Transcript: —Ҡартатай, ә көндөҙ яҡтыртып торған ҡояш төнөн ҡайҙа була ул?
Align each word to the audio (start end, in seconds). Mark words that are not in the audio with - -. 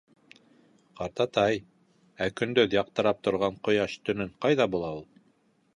—Ҡартатай, 1.01 1.59
ә 2.27 2.31
көндөҙ 2.41 2.75
яҡтыртып 2.77 3.21
торған 3.29 3.61
ҡояш 3.69 4.01
төнөн 4.09 4.35
ҡайҙа 4.47 4.71
була 4.77 4.93
ул? 5.01 5.05